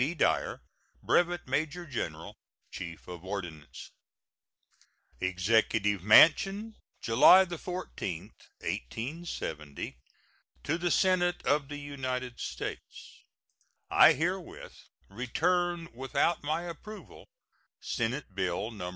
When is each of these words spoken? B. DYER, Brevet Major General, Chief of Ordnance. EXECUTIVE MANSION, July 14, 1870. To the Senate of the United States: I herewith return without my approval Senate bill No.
B. 0.01 0.15
DYER, 0.15 0.63
Brevet 1.03 1.47
Major 1.47 1.85
General, 1.85 2.33
Chief 2.71 3.07
of 3.07 3.23
Ordnance. 3.23 3.91
EXECUTIVE 5.19 6.01
MANSION, 6.01 6.73
July 7.03 7.45
14, 7.45 8.31
1870. 8.61 9.97
To 10.63 10.79
the 10.79 10.89
Senate 10.89 11.45
of 11.45 11.67
the 11.67 11.77
United 11.77 12.39
States: 12.39 13.21
I 13.91 14.13
herewith 14.13 14.73
return 15.07 15.87
without 15.93 16.41
my 16.41 16.63
approval 16.63 17.27
Senate 17.79 18.33
bill 18.33 18.71
No. 18.71 18.89